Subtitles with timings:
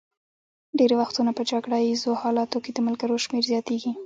[0.77, 3.91] ډېری وختونه په جګړه ایزو حالاتو کې د ملګرو شمېر زیاتېږي.